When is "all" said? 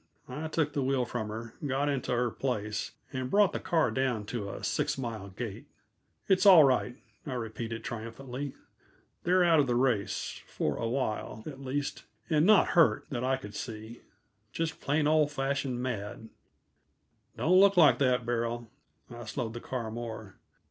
6.47-6.63